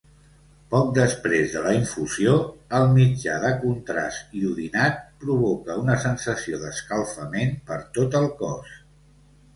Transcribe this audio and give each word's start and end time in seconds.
Poc 0.69 0.87
després 0.93 1.51
de 1.57 1.61
la 1.65 1.73
infusió, 1.79 2.33
el 2.79 2.89
mitjà 2.95 3.35
de 3.45 3.51
contrast 3.65 4.33
iodinat 4.41 4.97
provoca 5.25 5.79
una 5.83 5.99
sensació 6.07 6.63
d'escalfament 6.65 7.57
per 7.69 7.81
tot 7.99 8.19
el 8.23 8.31
cos. 8.45 8.75